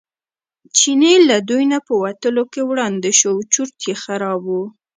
[0.77, 4.53] چینی له دوی نه په وتلو کې وړاندې شو چورت یې خراب و.